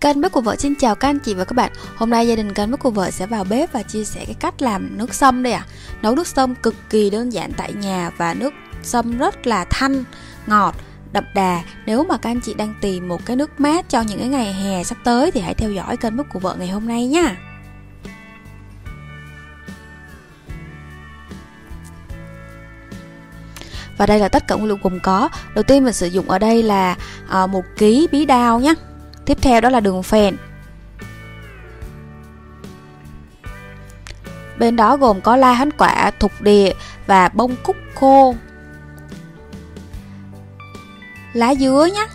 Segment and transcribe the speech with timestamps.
[0.00, 1.72] Kênh Bếp của Vợ xin chào các anh chị và các bạn.
[1.96, 4.34] Hôm nay gia đình kênh Bếp của Vợ sẽ vào bếp và chia sẻ cái
[4.40, 5.66] cách làm nước sâm đây ạ.
[5.68, 5.70] À.
[6.02, 10.04] Nấu nước sâm cực kỳ đơn giản tại nhà và nước sâm rất là thanh,
[10.46, 10.74] ngọt,
[11.12, 11.62] đậm đà.
[11.86, 14.52] Nếu mà các anh chị đang tìm một cái nước mát cho những cái ngày
[14.52, 17.36] hè sắp tới thì hãy theo dõi kênh Bếp của Vợ ngày hôm nay nha.
[23.96, 25.28] Và đây là tất cả nguyên liệu gồm có.
[25.54, 26.96] Đầu tiên mình sử dụng ở đây là
[27.28, 28.74] ờ, một ký bí đao nhé
[29.30, 30.36] Tiếp theo đó là đường phèn.
[34.58, 36.72] Bên đó gồm có la hán quả, thục địa
[37.06, 38.34] và bông cúc khô.
[41.32, 42.06] Lá dứa nhé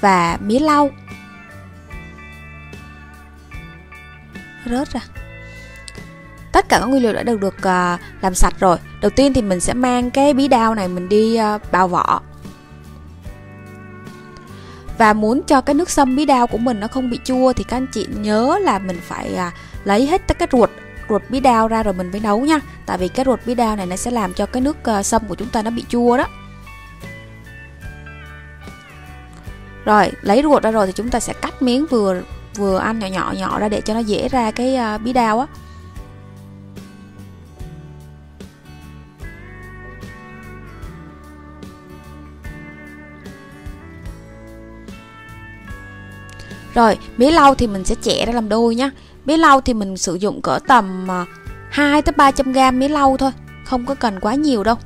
[0.00, 0.90] Và mía lau.
[4.66, 5.00] Rớt ra.
[6.52, 8.78] Tất cả các nguyên liệu đã được được uh, làm sạch rồi.
[9.00, 12.22] Đầu tiên thì mình sẽ mang cái bí đao này mình đi uh, bào vỏ
[15.00, 17.64] và muốn cho cái nước sâm bí đao của mình nó không bị chua thì
[17.64, 19.52] các anh chị nhớ là mình phải à,
[19.84, 20.70] lấy hết tất cái ruột
[21.08, 22.60] ruột bí đao ra rồi mình mới nấu nha.
[22.86, 25.22] Tại vì cái ruột bí đao này nó sẽ làm cho cái nước uh, sâm
[25.28, 26.26] của chúng ta nó bị chua đó.
[29.84, 32.22] Rồi lấy ruột ra rồi thì chúng ta sẽ cắt miếng vừa
[32.56, 35.40] vừa ăn nhỏ nhỏ nhỏ ra để cho nó dễ ra cái uh, bí đao
[35.40, 35.46] á.
[46.80, 48.90] Rồi, mía lau thì mình sẽ chẻ ra làm đôi nhá.
[49.24, 51.26] Mía lau thì mình sử dụng cỡ tầm à,
[51.70, 53.30] 2 tới 300 g mía lau thôi,
[53.64, 54.76] không có cần quá nhiều đâu.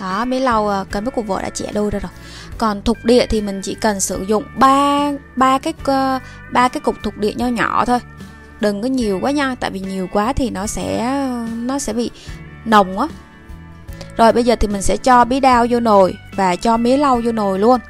[0.00, 2.10] Đó, mía lau à, cần với của vợ đã chẻ đôi ra rồi.
[2.58, 6.18] Còn thục địa thì mình chỉ cần sử dụng ba ba cái ờ,
[6.52, 7.98] ba cái cục thục địa nho nhỏ thôi.
[8.60, 12.10] Đừng có nhiều quá nha, tại vì nhiều quá thì nó sẽ nó sẽ bị
[12.64, 13.06] nồng á.
[14.16, 17.20] Rồi bây giờ thì mình sẽ cho bí đao vô nồi và cho mía lau
[17.24, 17.80] vô nồi luôn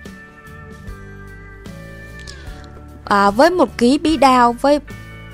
[3.06, 4.80] à, với một ký bí đao với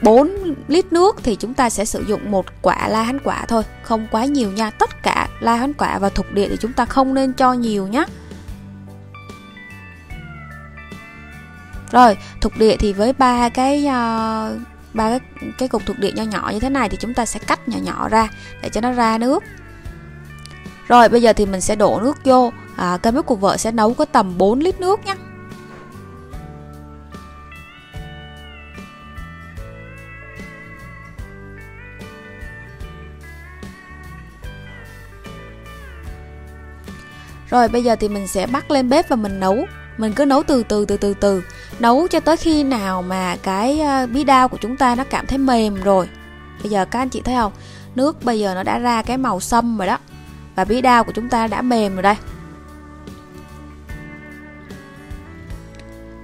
[0.02, 0.30] 4
[0.68, 3.62] lít nước thì chúng ta sẽ sử dụng một quả la hán quả thôi.
[3.82, 4.70] Không quá nhiều nha.
[4.70, 7.86] Tất cả la hán quả và thục địa thì chúng ta không nên cho nhiều
[7.86, 8.04] nhé
[11.92, 14.60] rồi thục địa thì với ba cái uh,
[14.94, 15.20] ba cái,
[15.58, 17.78] cái cục thuộc địa nho nhỏ như thế này thì chúng ta sẽ cắt nhỏ
[17.82, 18.28] nhỏ ra
[18.62, 19.42] để cho nó ra nước.
[20.88, 22.52] Rồi bây giờ thì mình sẽ đổ nước vô.
[22.76, 25.14] À, cơm bếp của vợ sẽ nấu có tầm 4 lít nước nhé
[37.52, 39.66] Rồi bây giờ thì mình sẽ bắt lên bếp và mình nấu.
[39.98, 41.42] Mình cứ nấu từ từ từ từ từ.
[41.78, 45.26] Nấu cho tới khi nào mà cái ờ, bí đao của chúng ta nó cảm
[45.26, 46.08] thấy mềm rồi.
[46.62, 47.52] Bây giờ các anh chị thấy không?
[47.94, 49.98] Nước bây giờ nó đã ra cái màu sâm rồi đó.
[50.54, 52.16] Và bí đao của chúng ta đã mềm rồi đây.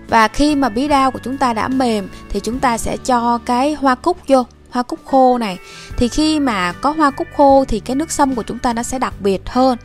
[0.09, 3.39] Và khi mà bí đao của chúng ta đã mềm Thì chúng ta sẽ cho
[3.45, 5.59] cái hoa cúc vô, Hoa cúc khô này.
[5.97, 8.83] Thì khi mà có hoa cúc khô Thì cái nước sâm của chúng ta nó
[8.83, 9.78] sẽ đặc biệt hơn.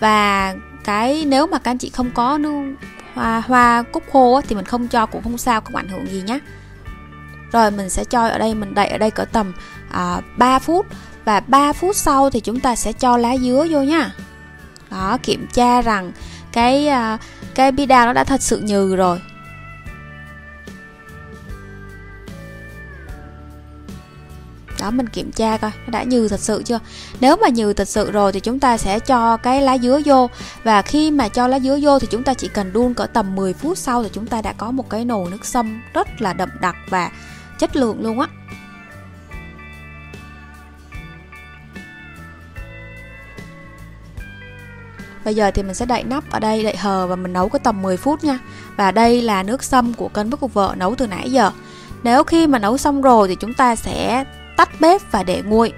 [0.00, 0.54] Và
[0.84, 2.38] cái nếu mà các anh chị không có
[3.14, 6.22] hoa hoa cúc khô thì mình không cho cũng không sao không ảnh hưởng gì
[6.26, 6.38] nhé
[7.52, 9.52] rồi mình sẽ cho ở đây mình đậy ở đây cỡ tầm
[9.90, 10.86] à, 3 phút.
[11.24, 14.14] Và 3 phút sau thì chúng ta sẽ cho lá dứa vô nha
[14.90, 16.12] đó kiểm tra rằng
[16.52, 17.18] cái à,
[17.54, 19.20] cái bida nó đã thật sự nhừ rồi.
[24.82, 26.78] Đó mình kiểm tra coi, nó đã nhừ thật sự chưa?
[27.20, 30.30] Nếu mà nhừ thật sự rồi thì chúng ta sẽ cho cái lá dứa vô.
[30.64, 33.34] Và khi mà cho lá dứa vô thì chúng ta chỉ cần đun cỡ tầm
[33.34, 36.32] 10 phút sau thì chúng ta đã có một cái nồi nước sâm rất là
[36.32, 37.10] đậm đặc và
[37.58, 38.26] chất lượng luôn á.
[45.24, 47.58] Bây giờ thì mình sẽ đậy nắp ở đây, đậy hờ và mình nấu có
[47.58, 48.38] tầm 10 phút nha.
[48.76, 51.50] Và đây là nước sâm của kênh bếp của vợ nấu từ nãy giờ.
[52.02, 54.24] Nếu khi mà nấu xong rồi thì chúng ta sẽ
[54.56, 55.72] tắt bếp và để nguội.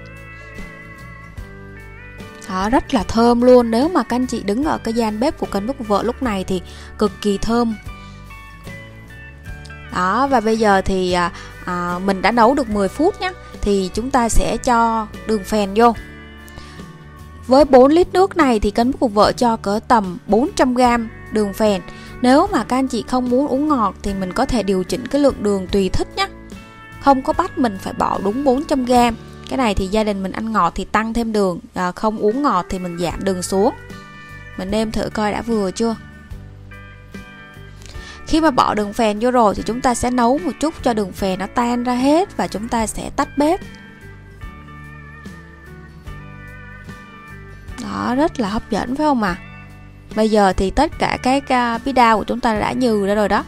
[2.49, 3.71] Đó, rất là thơm luôn.
[3.71, 6.03] Nếu mà các anh chị đứng ở cái gian bếp của kênh bếp của vợ
[6.03, 6.61] lúc này thì
[6.97, 7.75] cực kỳ thơm.
[9.95, 11.31] Đó và bây giờ thì à,
[11.65, 15.69] à, mình đã nấu được 10 phút nhé thì chúng ta sẽ cho đường phèn
[15.75, 15.93] vô.
[17.47, 21.53] Với 4 lít nước này thì kênh bếp của vợ cho cỡ tầm 400g đường
[21.53, 21.81] phèn.
[22.21, 25.07] Nếu mà các anh chị không muốn uống ngọt thì mình có thể điều chỉnh
[25.07, 26.27] cái lượng đường tùy thích nhé
[27.05, 28.91] không có bắt mình phải bỏ đúng 400 g
[29.49, 31.59] cái này thì gia đình mình ăn ngọt thì tăng thêm đường.
[31.73, 33.73] À, không uống ngọt thì mình giảm đường xuống.
[34.57, 35.95] Mình nêm thử coi đã vừa chưa?
[38.27, 40.93] Khi mà bỏ đường phèn vô rồi thì chúng ta sẽ nấu một chút cho
[40.93, 43.59] đường phèn nó tan ra hết và chúng ta sẽ tắt bếp.
[47.83, 49.35] Đó rất là hấp dẫn phải không ạ?
[49.39, 49.41] À?
[50.15, 51.41] bây giờ thì tất cả cái
[51.85, 53.43] bí đao của chúng ta đã nhừ ra rồi đó.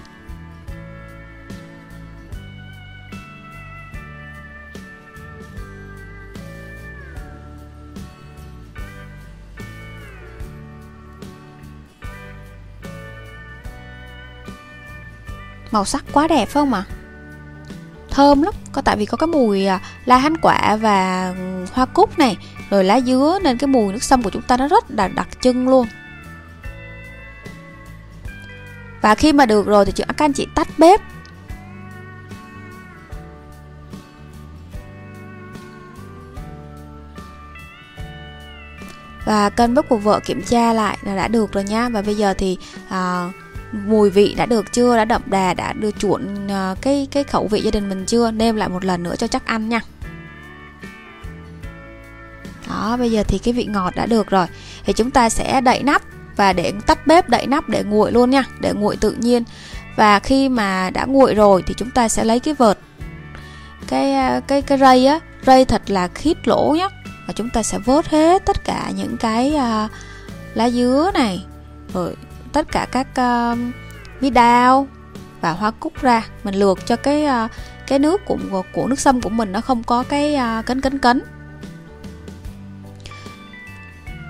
[15.71, 16.83] Màu sắc quá đẹp phải không ạ?
[18.09, 21.33] Thơm lắm có tại vì có cái mùi à, la hán quả và
[21.71, 22.37] hoa cúc này
[22.69, 25.27] rồi lá dứa nên cái mùi nước sâm của chúng ta nó rất là đặc
[25.41, 25.87] trưng luôn.
[29.01, 31.01] Và khi mà được rồi thì các anh chị tắt bếp.
[39.25, 41.89] Và kênh bếp của vợ kiểm tra lại là đã được rồi nha.
[41.89, 42.57] Và bây giờ thì
[42.89, 43.29] à,
[43.71, 47.47] mùi vị đã được chưa đã đậm đà đã được chuộn à, cái cái khẩu
[47.47, 48.31] vị gia đình mình chưa?
[48.31, 49.79] Nêm lại một lần nữa cho chắc ăn nha.
[52.69, 54.45] Đó bây giờ thì cái vị ngọt đã được rồi.
[54.85, 56.01] Thì chúng ta sẽ đậy nắp
[56.35, 59.43] và để tắt bếp đậy nắp để nguội luôn nha để nguội tự nhiên.
[59.95, 62.77] Và khi mà đã nguội rồi thì chúng ta sẽ lấy cái vợt
[63.87, 66.87] cái à, cái cái rây á rây thật là khít lỗ nhá.
[67.27, 69.91] Và chúng ta sẽ vớt hết tất cả những cái uh,
[70.53, 71.45] lá dứa này.
[71.93, 72.15] Rồi
[72.53, 73.75] tất cả các ờ, uh,
[74.21, 74.87] bí đao
[75.41, 76.25] và hoa cúc ra.
[76.43, 77.51] Mình luộc cho cái uh,
[77.87, 78.37] cái nước của
[78.73, 81.21] của nước sâm của mình nó không có cái uh, cấn cấn cấn.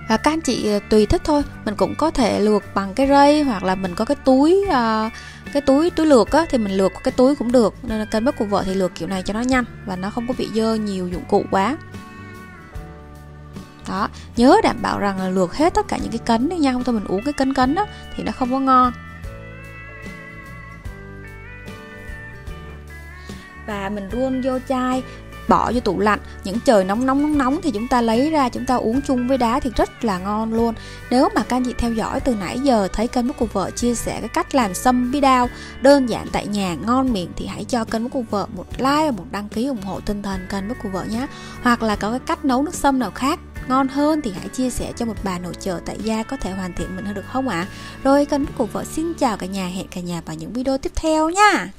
[0.09, 1.43] Và các anh chị tùy thích thôi.
[1.65, 5.11] Mình cũng có thể luộc bằng cái rây hoặc là mình có cái túi uh,
[5.53, 7.73] cái túi túi luộc á thì mình luộc cái túi cũng được.
[7.83, 10.09] Nên là kênh bếp của vợ thì luộc kiểu này cho nó nhanh và nó
[10.09, 11.77] không có bị dơ nhiều dụng cụ quá
[14.37, 16.83] nhớ đảm bảo rằng là luộc hết tất cả những cái cấn đi nha, không
[16.83, 17.85] thôi mình uống cái cấn cấn đó
[18.15, 18.93] thì nó không có ngon.
[23.67, 25.03] Và mình luôn vô chai,
[25.47, 28.49] bỏ vô tủ lạnh, những trời nóng nóng nóng nóng thì chúng ta lấy ra,
[28.49, 30.73] chúng ta uống chung với đá thì rất là ngon luôn.
[31.09, 33.95] Nếu mà các anh chị theo dõi từ nãy giờ thấy kênh của vợ chia
[33.95, 35.49] sẻ cái cách làm sâm bí đao
[35.81, 39.11] đơn giản tại nhà, ngon miệng thì hãy cho kênh của vợ một like và
[39.11, 41.27] một đăng ký ủng hộ tinh thần kênh của vợ nhé.
[41.63, 44.69] Hoặc là có cái cách nấu nước sâm nào khác ngon hơn thì hãy chia
[44.69, 47.25] sẻ cho một bà nội trợ tại gia có thể hoàn thiện mình hơn được
[47.27, 47.59] không ạ?
[47.59, 47.67] À?
[48.03, 50.91] Rồi kênh của vợ xin chào cả nhà, hẹn cả nhà vào những video tiếp
[50.95, 51.69] theo nha.